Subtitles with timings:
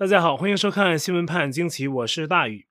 [0.00, 2.64] 大家好，欢迎收看《新闻判惊奇》，我是大宇。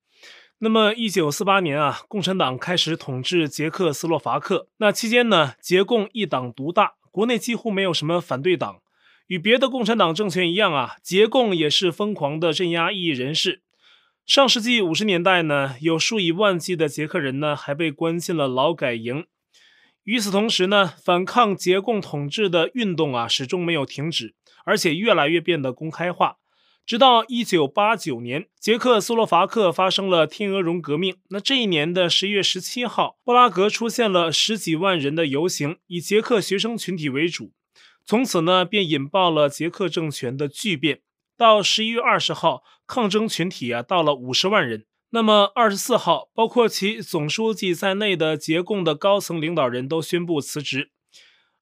[0.57, 4.67] 那么，一九四八年啊，共产党开始统治捷克斯洛伐克。
[4.77, 8.81] 那期间呢，捷共一党独大，国内几乎没有什么反对党。
[9.27, 13.61] 与别的共产党政权一样啊，捷共也是疯狂的镇压异议人士。
[14.25, 19.27] 上世纪五十年代呢，有数以万计的捷克人呢，还被关进了劳改营。
[20.03, 24.33] 与此同时呢，反抗捷共统治的运动啊，始终没有停止，
[24.65, 26.37] 而且越来越变得公开化。
[26.89, 31.17] 直到一九八九年，捷克斯洛伐克发生了天鹅绒革命。
[31.29, 37.51] 那这一年的十一月十七号，布拉格出现了十几万人的游行，以捷克学生群体为主。
[38.03, 41.01] 从此呢，便引爆了捷克政权的巨变。
[41.37, 44.87] 到十一月二十号，抗争群体啊，到了五十万人。
[45.11, 50.89] 那么二十四号，包括其总书记在内的捷共的高层领导人都宣布辞职。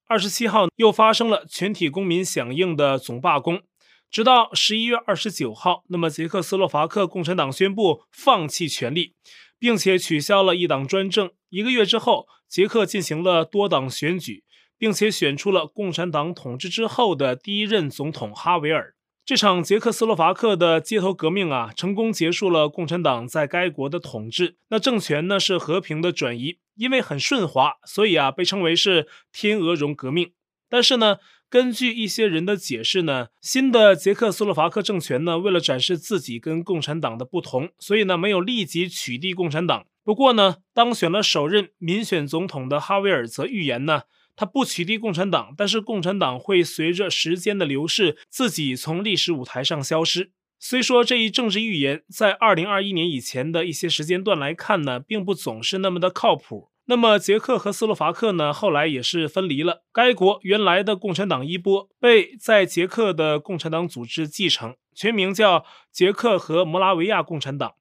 [0.08, 3.64] 二十七号，又发生了全体公民响应的总罢工。
[4.10, 9.16] 直到十一月二十九号，那么捷克斯洛伐克共产党宣布放弃权力，
[9.60, 11.32] 并且取消了一党专政。
[11.50, 14.44] 一个月之后，捷克进行了多党选举，
[14.78, 18.96] 并且选出了共产党统治之后的第一任总统哈维尔。
[19.26, 24.56] 这场捷克斯洛伐克的街头革命啊，成功结束了共产党在该国的统治。
[24.70, 30.32] 那政权呢，是和平的转移，因为很顺滑，所以啊被称为是天鹅绒革命。
[30.70, 31.18] 但是呢，
[31.50, 39.86] 根据一些人的解释呢，新的捷克斯洛伐克政权呢，为了展示自己跟共产党的不同，所以呢，没有立即取缔共产党。
[40.04, 44.02] 不过呢，当选了首任民选总统的哈维尔则预言呢，
[44.36, 50.32] 他不取缔共产党，但是共产党会随着时间的流逝，自己从历史舞台上消失。
[50.60, 56.70] 虽说这一政治预言在二零二一年以前的一些时间段来看呢，并不总是那么的靠谱。
[56.90, 59.84] 那么，捷克和斯洛伐克呢，后来也是分离了。
[59.92, 67.74] 该国原来的共产党衣钵被在捷克的共产党组织继承，全名叫捷克和摩拉维亚共产党，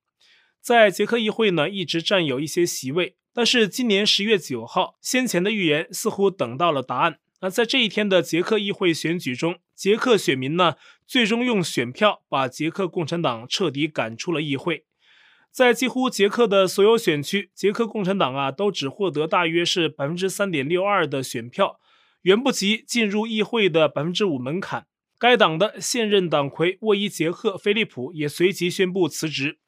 [0.61, 3.15] 在捷克议会呢一直占有一些席位。
[3.33, 7.21] 但是今年十月九号，先前的预言似乎等到了答案。
[7.43, 10.75] 那在这一天的捷克议会选举中，捷克选民呢
[11.07, 14.85] 最终用选票把捷克共产党彻底赶出了议会。
[15.57, 21.81] 在几乎捷克的所有选区，捷克共产党啊都只获得大约是百分之三点六二的选票，
[22.25, 24.85] 远不及进入议会的百分之五门槛。
[25.19, 29.59] 该党的现任党魁沃伊杰克·菲利普也随即宣布辞职。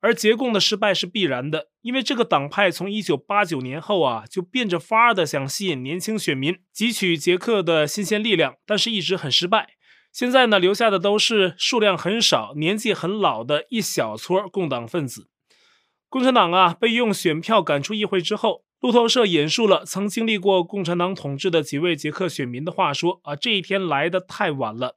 [0.00, 9.74] 而捷共的失败是必然的，因为这个党派从一九八九年后啊就变着法儿的想吸引年轻选民，汲取捷克的新鲜力量，但是一直很失败。
[10.10, 15.28] 现在呢，留下的都是数量很少、年纪很老的一小撮共党分子。
[16.08, 24.96] 共产党啊，被用选票赶出议会之后，路透社引述了曾经历过共产党统治的几位捷克选民的话说：“啊，这一天来得太晚了。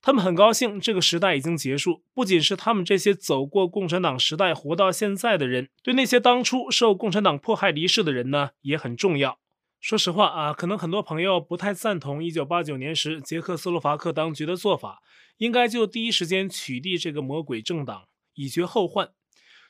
[0.00, 2.02] 他们很高兴这个时代已经结束。
[2.12, 9.38] 不仅是他们这些走过共产党时代活到现在的人，对那些当初受共产党迫害离世的人呢，也很重要。
[9.80, 15.00] 说实话啊，可能很多朋友不太赞同1989年时捷克斯洛伐克当局的做法，
[15.38, 18.04] 应该就第一时间取缔这个魔鬼政党，
[18.34, 19.10] 以绝后患。”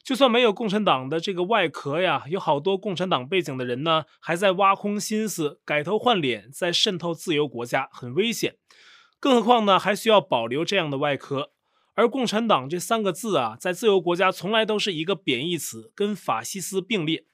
[0.05, 8.57] 就算没有共产党的这个外壳呀，有好多共产党背景的人呢，还在挖空心思改头换脸，在渗透自由国家，很危险。
[9.21, 11.53] 更何况呢，还需要保留这样的外壳。
[11.95, 17.27] 而共产党这三个字啊，在自由国家从来都是一个贬义词，跟法西斯并列。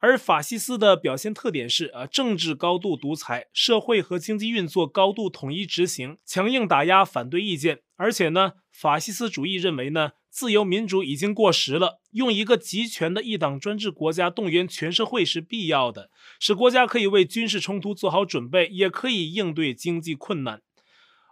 [0.00, 7.80] 而法西斯的表现特点是啊，政治高度独裁，社会和经济运作高度统一执行，强硬打压反对意见。
[7.96, 10.12] 而且呢，法西斯主义认为呢。
[10.38, 20.62] 自由民主已经过时了，用一个集权的一党专制国家动员全社会是必要的，使国家可以为军事冲突做好准备，也可以应对经济困难。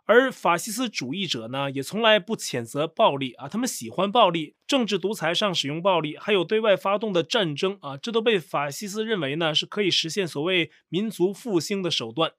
[0.07, 12.33] 而法西斯主义者呢，也从来不谴责暴力啊，他们喜欢暴力，政治独裁上使用暴力，还有对外发动的战争啊，这都被法西斯认为呢是可以实现所谓民族复兴的手段。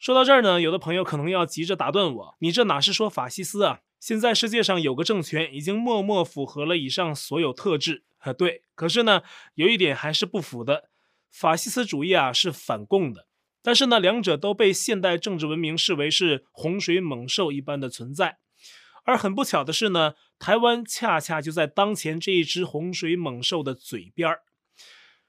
[0.00, 3.82] 说到这儿呢，有的朋友可能要急着打断我，你这哪是说法西斯啊？
[4.06, 8.62] 现在世界上有个政权已经默默符合了以上所有特质，啊，对。
[8.76, 9.22] 可是呢，
[9.54, 10.90] 有一点还是不符的，
[11.28, 13.26] 法西斯主义啊是反共的。
[13.64, 18.38] 但是呢，两者都被现代政治文明视为是洪水猛兽一般的存在。
[19.02, 24.42] 而很不巧的是呢，台湾恰恰就在当前这一只洪水猛兽的嘴边儿。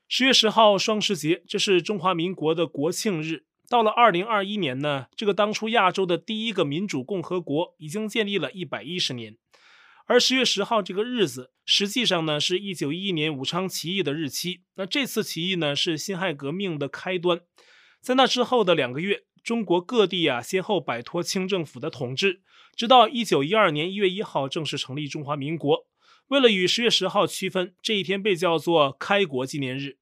[0.07, 3.47] 十月十号双十节，这是中华民国的国庆日。
[3.69, 9.38] 到了二零二一年呢，这个当初亚洲的第一个民主共和国已经建立了一百一十年，
[10.06, 14.62] 而十月十号这个日子，实际上呢是一九一一年武昌起义的日期。
[14.75, 17.42] 那这次起义呢是辛亥革命的开端，
[18.00, 22.42] 在那之后的两个月，中国各地啊先后摆脱清政府的统治，
[22.74, 25.86] 直到一九一二年一月一号正式成立中华民国。
[26.30, 29.98] 为了与十月十号区分，这一天被叫做开国纪念日。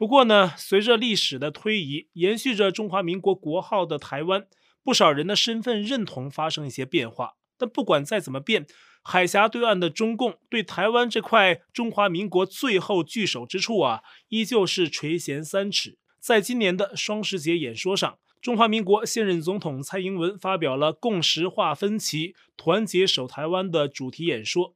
[0.00, 4.46] 不过呢，随着历史的推移，延续着中华民国国号的台湾，
[4.82, 7.34] 不少人的身份认同发生一些变化。
[7.58, 8.66] 但不管再怎么变，
[9.02, 14.00] 海峡对岸的中共对台湾这块中华民国最后据守之处啊，
[14.30, 15.98] 依旧是垂涎三尺。
[16.18, 24.74] 在今年的双十节演说上，中华民国现任总统蔡英文发表了“共识化分歧，团结守台湾”的主题演说。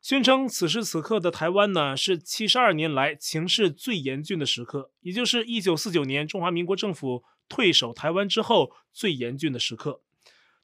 [0.00, 10.02] 宣称此时此刻的台湾呢，是七十二年来情势最严峻的时刻，也就是一九四九年中华民国政府退守台湾之后最严峻的时刻。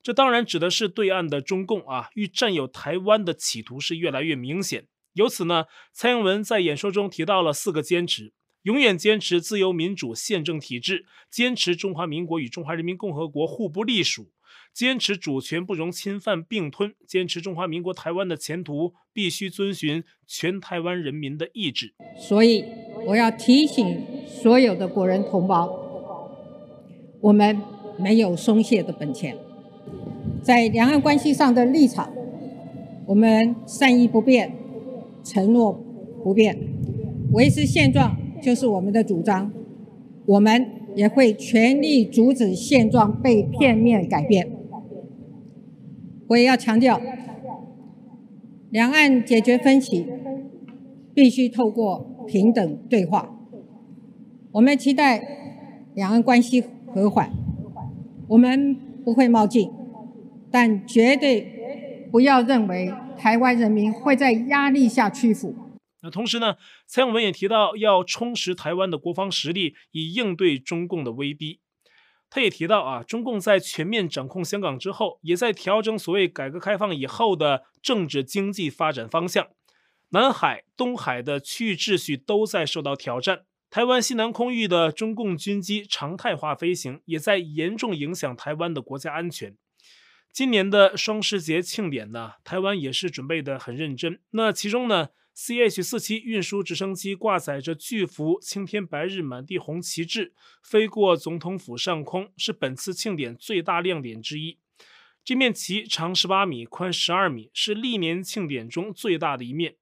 [0.03, 4.87] 这当然指的是对岸的中共啊，欲占有台湾的企图是越来越明显。
[5.15, 14.34] 由此呢，蔡英文在演说中提到了四个坚持：永远坚持自由民主宪政体制，坚持中华民国与中华人民共和国互不隶属。
[14.75, 21.95] 坚持主权不容侵犯并吞，坚持中华民国台湾的前途必须遵循全台湾人民的意志。
[22.19, 22.65] 所以，
[23.07, 25.71] 我要提醒所有的国人同胞，
[27.21, 27.57] 我们
[27.97, 29.37] 没有松懈的本钱，
[30.43, 32.13] 在两岸关系上的立场，
[33.07, 34.53] 我们善意不变，
[35.23, 35.73] 承诺
[36.25, 36.59] 不变，
[37.33, 39.53] 维持现状就是我们的主张。
[40.27, 40.67] 我们
[40.97, 44.51] 也会全力阻止现状被片面改变。
[46.29, 47.01] 我也要强调，
[48.71, 50.07] 两岸解决分歧
[51.15, 53.31] 必须透过平等对话。
[54.53, 55.23] 我们期待
[55.95, 57.31] 两岸关系和缓，
[58.29, 58.75] 我们
[59.05, 59.71] 不会冒进，
[60.51, 65.55] 但绝对不要认为台湾人民会在压力下屈服。
[66.03, 66.55] 那同时呢，
[66.87, 71.61] 蔡英文也提到要充实台湾的国防实力，以应对中共的威逼。
[72.35, 79.47] 他也提到啊，中共在全面掌控香港之后，也在调整所谓改革开放以后的政治经济发展方向。
[80.09, 83.43] 南海、东海的区域秩序都在受到挑战。
[83.71, 89.57] 台湾西南空域的中共军机常态化飞行，也在严重影响台湾的国家安全。
[90.33, 94.19] 今年的双十节庆典呢，台湾也是准备得很认真。
[94.31, 100.33] 那其中呢，CH 四七运输直升机挂载着巨幅“青天白日满地红”旗帜，
[100.63, 104.59] 飞过总统府上空，是本次庆典最大亮点之一。
[105.25, 109.77] 这面旗长十八米，宽十二米，是历年庆典中最大的一面。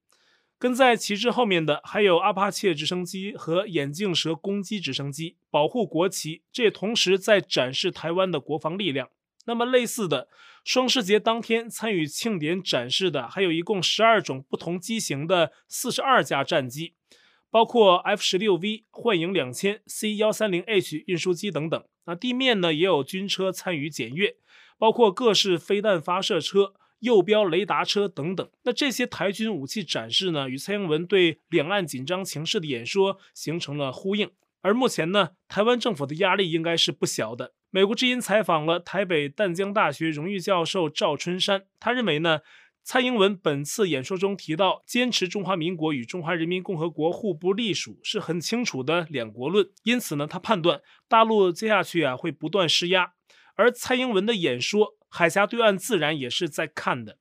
[0.57, 6.43] 跟在旗帜后面的还有阿帕切直升机和眼镜蛇攻击直升机，保护国旗。
[6.53, 9.09] 这也同时在展示台湾的国防力量。
[9.47, 10.29] 那么类似的，
[10.65, 16.95] 双十节当天参与庆典展示的，还有一共十二种不同机型的四十二架战机，
[17.51, 21.85] 包括 F 十六 V、幻影两千、C 幺三零 H 运输机等等。
[22.05, 24.37] 那地面呢也有军车参与检阅，
[24.79, 28.49] 包括各式飞弹发射车、诱标雷达车等等。
[28.63, 34.31] 那这些台军武器展示呢，与蔡英文对两岸紧张情势的演说形成了呼应。
[34.61, 37.53] 而目前呢，台湾政府的压力应该是不小的。
[37.75, 42.41] 美国之音采访了台北淡江大学荣誉教授赵春山，他认为呢，
[42.85, 53.15] 蔡英文本次演说中提到坚持中华民国与中华人民共和国互不隶属是很清楚的两国论，因此呢，他判断大陆接下去啊会不断施压，
[53.55, 57.17] 而蔡英文的演说，海峡对岸自然也是在看的。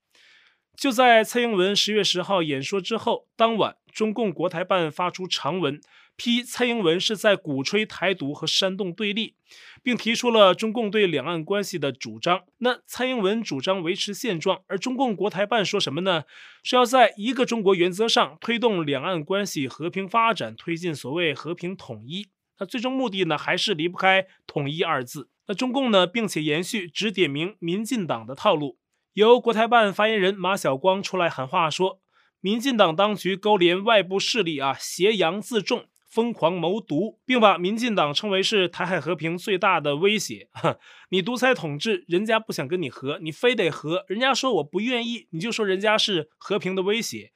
[0.75, 5.79] 就在蔡英文十月十号演说之后，当晚中共国台办发出长文。
[6.21, 9.33] 批蔡英文是在鼓吹台独和煽动对立，
[9.81, 12.43] 并提出了中共对两岸关系的主张。
[12.59, 16.25] 那蔡英文主张维持现状，而中共国台办说什么呢？
[16.61, 22.27] 是要在一个中国原则上推动两岸关系和平发展，推进所谓和平统一。
[22.59, 25.27] 那最终目的呢，还是离不开统一二字。
[25.47, 28.77] 那中共呢，并且延续只点名民进党的套路，
[29.13, 31.99] 由国台办发言人马晓光出来喊话说，
[32.39, 35.87] 民进党当局勾连外部势力啊，挟洋自重。
[36.11, 40.49] 疯狂谋独，并把民进党称为是台海和平最大的威胁。
[41.09, 44.03] 你独裁统治，人家不想跟你和，你非得和。
[44.09, 47.31] 人家说我不愿意，你就说人家是和平的威胁。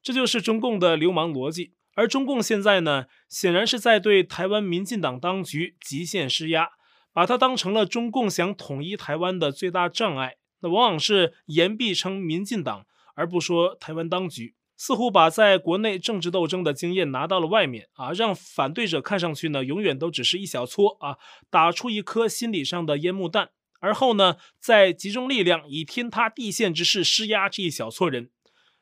[0.00, 1.72] 这就是中共的流氓逻辑。
[1.96, 6.68] 而中共现在呢，显然是在对台湾民进党当局极限施压，
[7.12, 10.36] 把它当成了中共想统一台湾的最大障碍。
[10.60, 14.54] 那往往是言必称民进党，而不说台湾当局。
[14.80, 21.18] 似乎把在国内政治斗争的经验拿到了外面啊，让反对者看上去呢，永远都只是一小撮啊，
[21.50, 28.30] 打出一颗心理上的烟幕弹，而后呢，再集中力量以天塌地陷之势施压这一小撮人。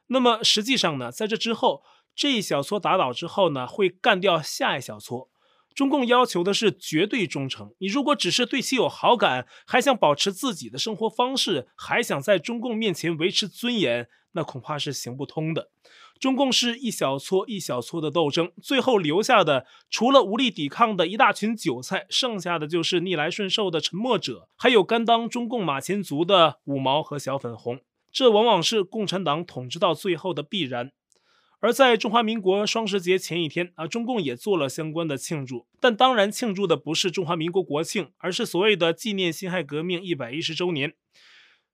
[0.07, 1.83] 那么实际上呢，在这之后，
[2.15, 5.29] 这一小撮打倒之后呢，会干掉下一小撮。
[5.75, 7.73] 中共要求的是绝对忠诚。
[7.79, 15.69] 你如果只是对其有好感，还想保持自己的生活方式，还想在中共面前维持尊严，那恐怕是行不通的。
[16.21, 27.81] 中共是一小撮一小撮的斗争，最后留下的除了无力抵抗的一大群韭菜，剩下的就是逆来顺受的沉默者，还有甘当中共马前卒的五毛和小粉红。
[28.13, 30.93] 这往往是共产党统治到最后的必然。
[31.61, 40.95] 而在中华民国双十节前一天啊，中共也做了相关的庆祝，但当然庆祝的不是中华民国国庆，而是所谓的纪念辛亥革命一百一十周年。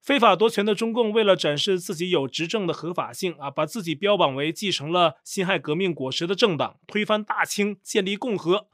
[0.05, 8.67] 非法夺权的中共为了展示自己有执政的合法性啊，把自己标榜为继承了辛亥革命果实的政党，推翻大清，建立共和，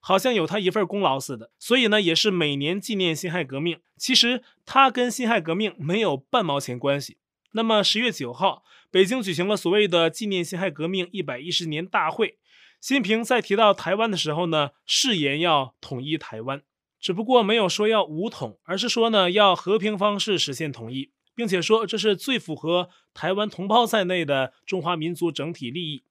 [0.00, 1.50] 好像有他一份功劳似的。
[1.58, 3.78] 所以呢，也是每年纪念辛亥革命。
[3.98, 7.18] 其实他跟辛亥革命没有半毛钱关系。
[7.52, 12.38] 那么十月九号，北京举行了所谓的纪念辛亥革命一百一十年大会。
[12.80, 16.62] 习近平在提到台湾的时候呢，誓言要统一台湾，
[17.00, 26.02] 只不过没有说要武统，而是说呢要和平方式实现统一，并且说这是最符合台湾同胞在内的中华民族整体利益。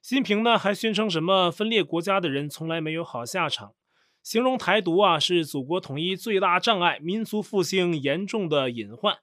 [0.00, 3.74] 习近平呢还宣称什么分裂国家的人从来没有好下场，
[4.22, 9.18] 形容台独啊是祖国统一最大障碍，民族复兴严重的隐患。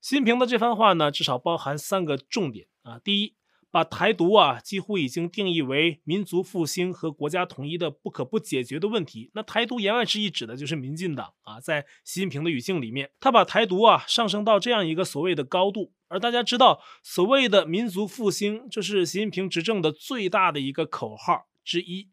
[0.00, 2.98] 习近平的这番话呢，至少包含三个重点啊。
[3.02, 3.34] 第一，
[3.70, 9.30] 把台独啊几乎已经定义为民族复兴和国家统一的不可不解决的问题。
[9.34, 11.60] 那台独言外之意指的就是民进党啊。
[11.60, 15.92] 在习近平的语境里面，他把台独啊上升到这样一个所谓的高度。
[16.08, 22.08] 而大家知道，所谓的民族复兴，这是习近平执政的最大的一个口号之一。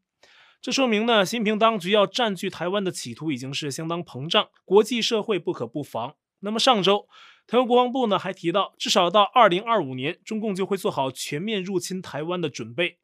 [0.59, 6.15] 这说明呢，习近平当局要占据台湾的企图已经是相当膨胀，国际社会不可不防。
[6.39, 7.07] 那么上周，
[7.45, 12.99] 台湾国防部呢还提到，至少到二零二五年，中共就会做好全面入侵台湾的准备。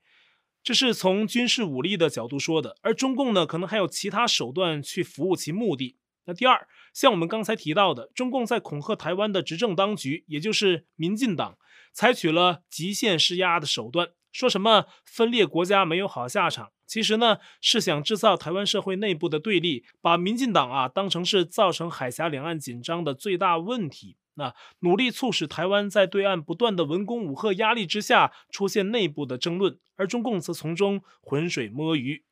[0.63, 5.97] 这是从军事武力的角度说的，而中共呢可能还有其他手段去服务其目的。
[6.25, 11.57] 那第二，像我们刚才提到的，中共在恐吓台湾的执政当局，也就是民进党，
[11.91, 16.71] 采取了极限施压的手段，说什么分裂国家没有好下场。
[16.85, 32.23] 其实呢，是想制造台湾社会内部的对立，把民进党啊当成是造成海峡两岸紧张的最大问题，那努力促使台湾在对岸不断的文攻武吓压力之下出现内部的争论，而中共则从中浑水摸鱼。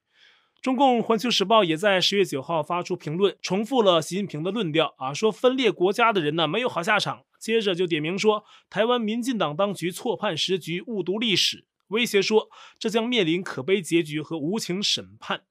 [0.62, 11.68] 中共《环球时报》也在十月九号发出评论，重复了习近平的论调啊，说分裂国家的人呢没有好下场，接着就点名说台湾民进党当局错判时局，误读历史。
[11.90, 12.50] 威胁说，
[12.80, 15.44] 这将面临可悲结局和无情审判。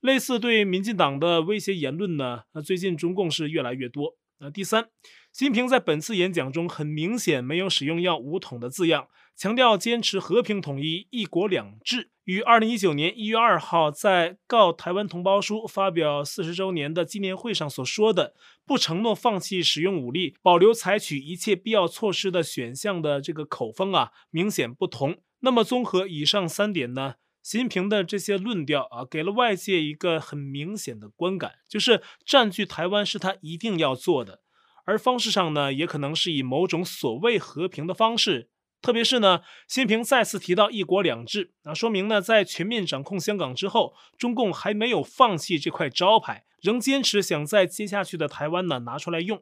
[0.00, 4.16] 类似对民进党的威胁言论呢，那最近中共是越来越多。
[4.38, 4.88] 那第三，
[5.32, 9.06] 习近平在本次演讲中很明显没有使用要武统的字样，
[9.36, 12.10] 强调坚持和平统一、一国两制。
[12.24, 18.34] 于二零一九年一月二号在《告台湾同胞书》发表四十周年的纪念会上所说的
[18.66, 25.18] “不承诺放弃使用武力，保留采取一切必要措施的选项”的这个口风啊，明显不同。
[25.40, 34.40] 那么，综合以上三点呢，习近平的这些论调啊，给了外界一个很明显的观感，就是占据台湾是他一定要做的，
[34.90, 38.48] 而方式上呢，也可能是以某种所谓和平的方式。
[38.82, 49.40] 特别是呢，习近平再次提到“一国两制”，那说明呢，在全面掌控香港之后，中共还没有放弃这块招牌，仍坚持想在接下去的台湾呢拿出来用。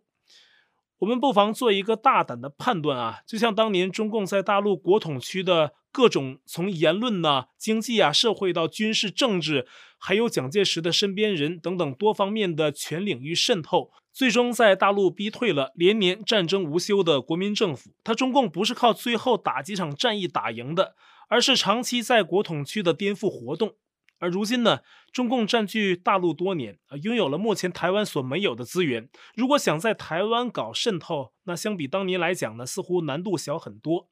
[0.98, 17.92] 我们不妨做一个大胆的判断啊，就像当年中共在大陆国统区的各种从言论呐、经济啊、社会到军事、政治，还有蒋介石的身边人等等多方面的全领域渗透，最终在大陆逼退了连年战争无休的国民政府。
[18.02, 20.96] 他中共不是靠最后打几场战役打赢的，
[21.28, 23.76] 而是长期在国统区的颠覆活动。
[24.18, 24.80] 而如今呢，
[25.12, 29.08] 中共占据大陆多年啊，拥有了目前台湾所没有的资源。
[29.36, 34.08] 如果想在台湾搞渗透，那相比当年来讲呢，似乎难度小很多。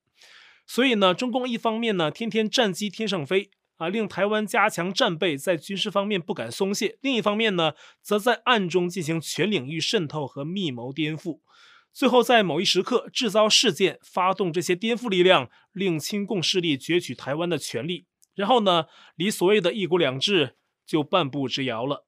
[0.65, 11.41] 所以呢，中共一方面呢，天天战机天上飞啊，令台湾加强战备，在军事方面不敢松懈；另一方面呢，则在暗中进行全领域渗透和密谋颠覆，
[11.93, 18.07] 最后在某一时刻制造事件，发动这些颠覆力量，令亲共势力攫取台湾的权利。
[18.35, 20.57] 然后呢，离所谓的一国两制
[20.87, 22.07] 就半步之遥了。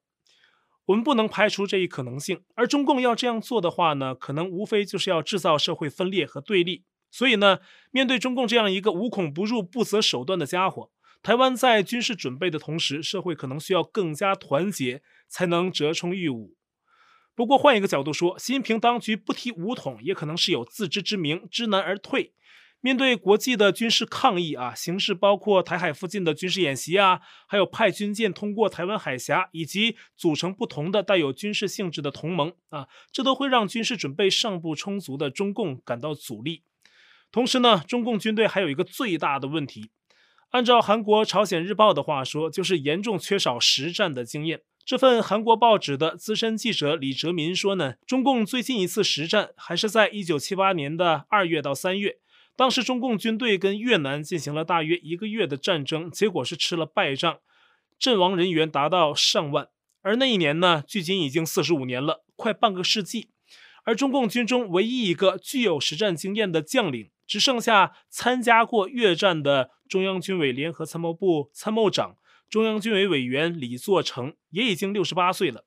[0.87, 2.43] 我们不能排除这一可能性。
[2.55, 6.85] 而中共要这样做的话呢，可能无非就是要制造社会分裂和对立。
[7.11, 7.61] 所以呢，
[7.91, 10.91] 面对中共这样一个无孔不入、不择手段的家伙，
[11.23, 16.53] 台湾在军事准备的同时，社会可能需要更加团结，才能折冲御侮。
[17.35, 22.33] 不过换一个角度说，习近平当局不提武统，也可能是有自知之明，知难而退。
[22.81, 36.63] 面对国际的军事抗议啊，形势包括台海附近的军事演习啊，还有派军舰通过台湾海峡，以及组成不同的带有军事性质的同盟啊，这都会让军事准备尚不充足的中共感到阻力。
[37.33, 39.91] 同时呢，中共军队还有一个最大的问题，
[40.51, 44.63] 按照韩国《朝鲜日报》的话说，就是严重缺少实战的经验。
[44.83, 52.17] 这份韩国报纸的资深记者李哲民说呢，中共最近一次实战还是在一九七八年的二月到三月。
[52.57, 57.41] 当时中共军队跟越南进行了大约一个月的战争，结果是吃了败仗，
[57.99, 59.69] 阵亡人员达到上万。
[60.01, 63.29] 而那一年呢，距今已经四十五年了，快半个世纪。
[63.85, 72.17] 而中共军中唯一一个具有实战经验的将领，只剩下参加过越战的中央军委联合参谋部参谋长、
[72.49, 75.67] 中央军委委员李作成，也已经六十八岁了。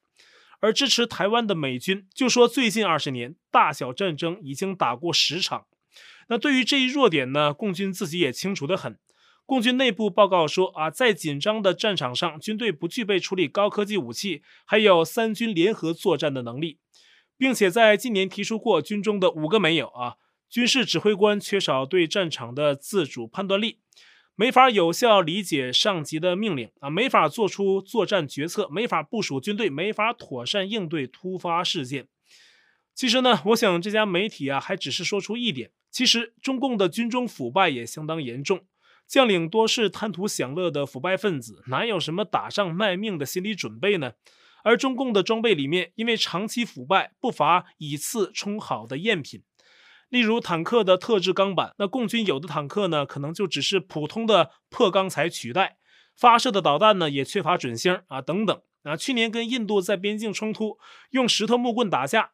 [0.60, 5.65] 而支持台湾的美军就说，最近二十年大小战争已经打过十场。
[6.27, 8.98] 那对于这一弱点呢，共军自己也清楚得很。
[9.46, 16.80] 共军内部报告说啊，在紧张的战场上，军队不具备处理高科技武器，还有三军联合作战的能力，
[17.38, 20.15] 并且在近年提出过军中的五个没有啊，
[20.51, 23.79] 军事指挥官缺少对战场的自主判断力，
[24.36, 32.10] 没法有效理解上级的命令啊，没法做出作战决策，没法部署军队，没法妥善应对突发事件。
[32.93, 35.72] 其实呢，我想这家媒体啊，还只是说出一点。
[35.89, 38.65] 其实，中共的军中腐败也相当严重，
[39.08, 44.15] 将领多是贪图享乐的腐败分子，哪有什么打仗卖命的心理准备呢？
[44.65, 49.41] 而中共的装备里面，因为长期腐败，不乏以次充好的赝品，
[50.12, 55.77] 例如坦克的特制钢板，那共军有的坦克呢，可能就只是普通的破钢材取代，
[56.18, 58.98] 发射的导弹呢，也缺乏准星啊，等等啊。
[58.98, 60.77] 去年跟印度在边境冲突，
[61.12, 62.32] 用石头木棍打架。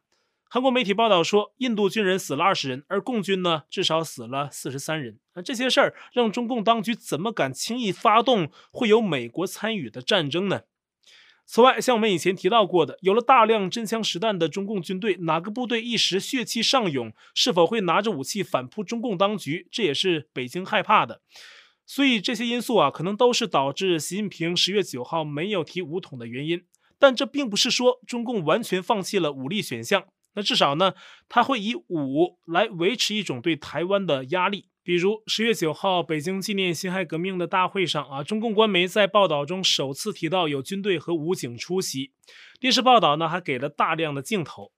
[0.50, 5.20] 韩国媒体报道说，印度军人死了二十人，而共军呢，至少死了四十三人。
[5.34, 10.62] 那这些事儿让中共当局怎么敢轻易发动会有美国参与的战争呢？
[11.50, 19.66] 此外，像我们以前提到过的，有了大量真枪实弹的中共军队，哪个部队一时血气上涌，是否会拿着武器反扑中共当局？
[19.72, 21.22] 这也是北京害怕的。
[21.86, 26.62] 所以这些因素啊，可能都是导致习近平十月九号没有提武统的原因。
[26.98, 30.04] 但这并不是说中共完全放弃了武力选项。
[30.34, 30.92] 那至少呢，
[31.30, 34.67] 他会以武来维持一种对台湾的压力。
[34.88, 42.12] 比如十月九号北京纪念辛亥革命的大会上啊，中共官媒在报道中首次提到有军队和武警出席。
[42.58, 44.72] 电视报道呢还给了大量的镜头。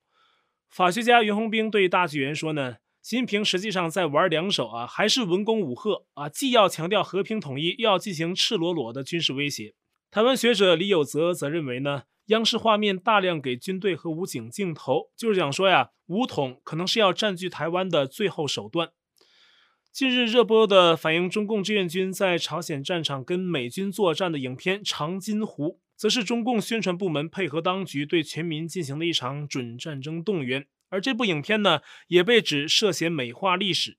[0.68, 9.74] 法学家袁宏兵对大纪元说呢，习近平实际上在玩两手啊，还是文攻武吓啊，既要强调和平统一，又要进行赤裸裸的军事威胁。
[10.10, 12.02] 台湾学者李有泽则认为呢。
[12.26, 18.90] 央视画面大量给军队和武警镜头，就是想说呀，武统可能是要占据台湾的最后手段。
[19.92, 25.64] 近日热播的反映中共志愿军在朝鲜战场跟美军作战的影片《长津湖》，
[25.96, 30.68] 则是中共宣传部门配合当局对全民进行的一场准战争动员。
[30.90, 33.98] 而这部影片呢，也被指涉嫌美化历史。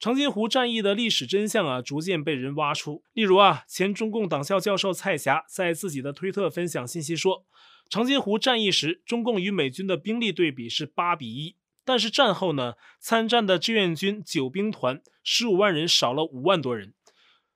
[0.00, 3.02] 长津湖战役的历史真相啊，逐渐被人挖出。
[3.12, 7.44] 例如啊，前中共党校教授蔡霞在自己的推特分享信息说，
[7.90, 11.56] 长津湖战役时，中共与美军的兵力对比是八比一，
[11.88, 16.92] 但是战后呢，参战的志愿军九兵团十五万人少了五万多人，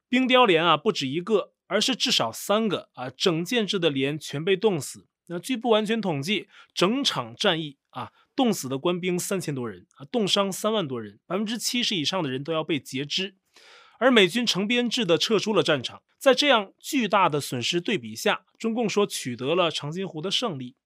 [0.08, 5.06] 冰雕连啊不止一个，而是至少三个啊，整建制的连全被冻死。
[5.26, 8.12] 那据不完全统计，整场战役啊。
[8.34, 13.34] 冻死的官兵三千多人啊，冻伤三万多人，百分之七十以上的人都要被截肢。
[13.98, 20.76] 而美军成编制的撤出了战场，在这样巨大的损失对比下，中共说取得了长津湖的胜利。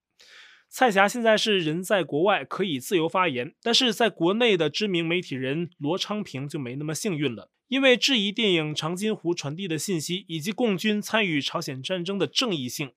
[0.78, 12.92] 蔡霞现在是人在国外，可以自由发言，但是在国内的知名媒体人罗昌平就没那么幸运了，因为质疑电影《长津湖》传递的信息以及共军参与朝鲜战争的正义性。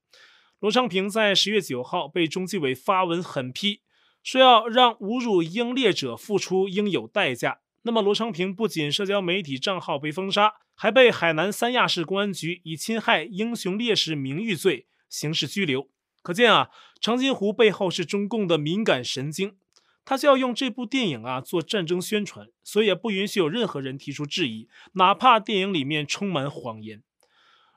[0.60, 3.80] 罗昌平在十月九号被中纪委发文狠批。
[4.22, 7.60] 说要让侮辱英烈者付出应有代价。
[7.84, 15.88] 那么罗昌平不仅社交媒体账号被封杀，还被海南三亚市公安局以侵害英雄烈士名誉罪刑事拘留。
[16.22, 16.70] 可见啊，
[17.02, 19.56] 长津湖背后是中共的敏感神经，
[20.04, 27.04] 他就要用这部电影啊做战争宣传，所以也不允许有任何人提出质疑，哪怕电影里面充满谎言。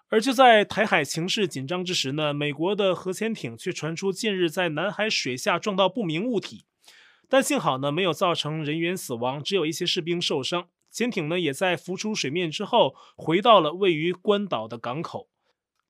[0.09, 6.65] 而就在台海情势紧张之时呢，美国的核潜艇却传出近日在南海水下撞到不明物体，
[7.29, 10.69] 但幸好呢没有造成人员死亡，只有一些士兵受伤。
[10.91, 15.31] 潜艇呢也在浮出水面之后回到了位于关岛的港口。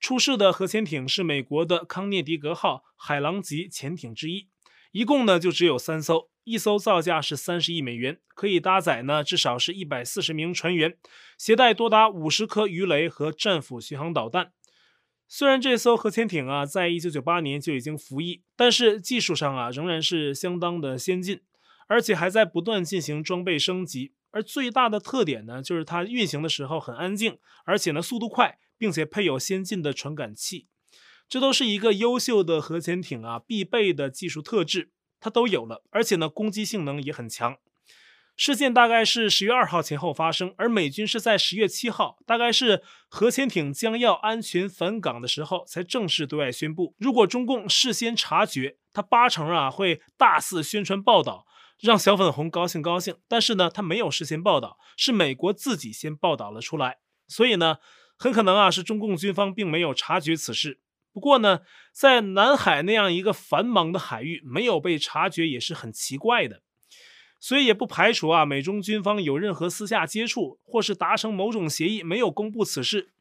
[0.03, 4.49] 出事的核潜艇是美国的康涅狄格号海狼级潜艇之一，
[4.91, 6.29] 一共呢就只有三艘。
[6.43, 10.97] 一艘造价是三十亿美元，可以搭载呢至少是一百四十名船员，
[11.39, 14.51] 携带多达五十颗鱼雷和战斧巡航导弹。
[15.29, 21.43] 虽然这艘核潜艇啊，在一九九八年就已经服役，但是技术上啊，仍然是相当的先进，
[21.87, 24.15] 而且还在不断进行装备升级。
[24.33, 30.67] 而最大的特点呢，就是它运行的时候很安静，而且呢速度快，并且配有先进的传感器，
[31.29, 34.91] 这都是一个优秀的核潜艇啊必备的技术特质，
[35.21, 37.59] 它都有了，而且呢攻击性能也很强。
[38.37, 46.97] 事件大概是十月二号前后发生，而美军是在十月七号，大概是核潜艇将要安全返港的时候，才正式对外宣布。
[46.99, 51.47] 如果中共事先察觉，他八成啊会大肆宣传报道，
[51.79, 53.15] 让小粉红高兴高兴。
[53.29, 56.97] 但是呢，他没有事先报道，是美国自己先报道了出来，
[57.29, 57.77] 所以呢，
[58.23, 60.79] 很可能啊是中共军方并没有察觉此事。
[61.13, 66.63] 不过呢，在南海那样一个繁忙的海域，没有被察觉也是很奇怪的。
[67.41, 73.13] 所以也不排除啊，美中军方有任何私下接触，或是达成某种协议，没有公布此事，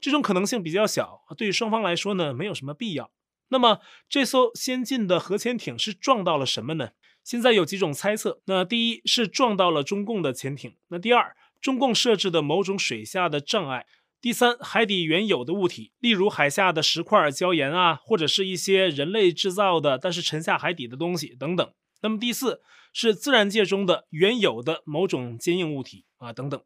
[0.00, 1.20] 这种可能性比较小。
[1.36, 3.10] 对双方来说呢，没有什么必要。
[3.48, 6.92] 那么这艘先进的核潜艇是撞到了什么呢？
[7.22, 8.40] 现在有几种猜测。
[8.46, 13.86] 那第一是撞到了中共的潜艇，那第二，中共设置的某种水下的障碍，
[14.22, 21.72] 第三，海底原有的物体，例如海下的石块、礁岩啊，或者是一些人类制造的但是沉下海底的东西等等。
[22.02, 22.60] 那么第四
[22.92, 26.62] 是自然界中的原有的某种坚硬物体啊等等。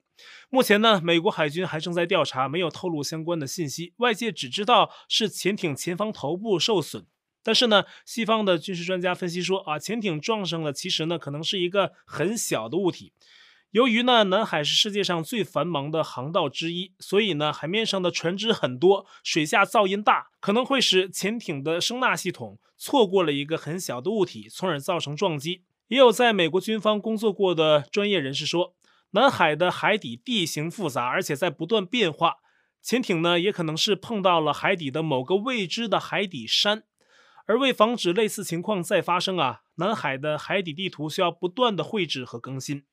[0.50, 3.94] 目前呢，美国海军还正在调查，没有透露相关的信息。
[3.96, 7.06] 外界只知道是潜艇前方头部受损，
[7.42, 13.14] 但是呢，西方的军事专家分析说啊，潜艇撞上了，其实呢可能是一个很小的物体。
[13.76, 25.64] 由于呢，南海是世界上最繁忙的航道之一，所以呢，海面上的船只很多，水下噪音大，可能会使潜艇的声纳系统错过了一个很小的物体，从而造成撞击。
[25.88, 28.74] 也有在美国军方工作过的专业人士说，
[29.10, 32.36] 南海的海底地形复杂，而且在不断变化，
[32.80, 36.84] 潜艇呢也可能是碰到了海底的某个未知的海底山。
[37.44, 42.84] 而为防止类似情况再发生啊，南海的海底地图需要不断的绘制和更新。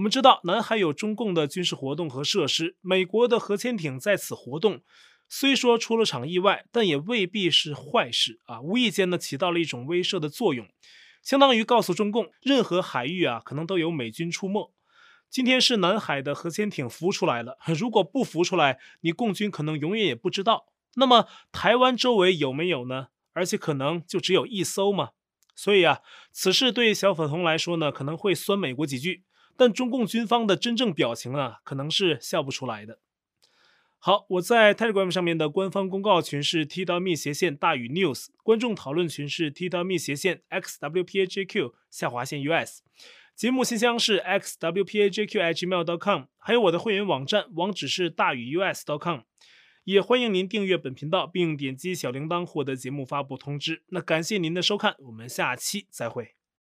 [0.00, 4.80] 我们知道，南海有中共的军事活动和设施，美国的核潜艇在此活动，
[5.28, 8.62] 虽说出了场意外，但也未必是坏事啊。
[8.62, 10.66] 无意间呢，起到了一种威慑的作用，
[11.22, 14.72] 相当于告诉中共，任何海域啊，可能都有美军出没。
[15.28, 20.68] 今天是南海的核潜艇浮出来了， 如果不浮出来，你共军可能永远也不知道。
[20.94, 23.08] 那么台湾周围有没有呢？
[23.34, 25.10] 而且可能就只有一艘吗？
[25.54, 26.00] 所以啊，
[26.32, 29.24] 此事对小粉红来说呢，可能会酸美国几句。
[29.60, 32.98] 但中共军方的真正表情啊，可能是笑不出来的。
[33.98, 42.80] 好，我在 Telegram 上面的官方公告群是 t.me 斜线大于 news，观众讨论群是 t.me 斜线 xwpajq 下划线 us，
[43.36, 49.20] 节目信箱是 xwpajq@gmail.com，还有我的会员网站网址是大于 u s dot com，
[49.84, 53.82] 也欢迎您订阅本频道并点击小铃铛获得节目发布通知。
[53.88, 56.39] 那感谢您的收看，我们下期再会。